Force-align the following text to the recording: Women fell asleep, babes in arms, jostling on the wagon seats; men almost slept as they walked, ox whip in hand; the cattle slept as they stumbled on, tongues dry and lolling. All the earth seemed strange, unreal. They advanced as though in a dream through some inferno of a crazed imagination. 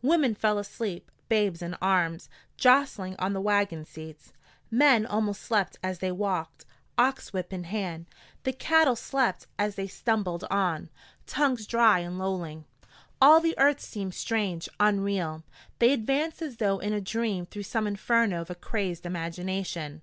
Women 0.00 0.34
fell 0.34 0.56
asleep, 0.58 1.10
babes 1.28 1.60
in 1.60 1.74
arms, 1.74 2.30
jostling 2.56 3.16
on 3.18 3.34
the 3.34 3.40
wagon 3.42 3.84
seats; 3.84 4.32
men 4.70 5.04
almost 5.04 5.42
slept 5.42 5.76
as 5.82 5.98
they 5.98 6.10
walked, 6.10 6.64
ox 6.96 7.34
whip 7.34 7.52
in 7.52 7.64
hand; 7.64 8.06
the 8.44 8.54
cattle 8.54 8.96
slept 8.96 9.46
as 9.58 9.74
they 9.74 9.86
stumbled 9.86 10.42
on, 10.44 10.88
tongues 11.26 11.66
dry 11.66 11.98
and 11.98 12.18
lolling. 12.18 12.64
All 13.20 13.40
the 13.42 13.58
earth 13.58 13.80
seemed 13.82 14.14
strange, 14.14 14.70
unreal. 14.80 15.44
They 15.80 15.92
advanced 15.92 16.40
as 16.40 16.56
though 16.56 16.78
in 16.78 16.94
a 16.94 17.00
dream 17.02 17.44
through 17.44 17.64
some 17.64 17.86
inferno 17.86 18.40
of 18.40 18.48
a 18.48 18.54
crazed 18.54 19.04
imagination. 19.04 20.00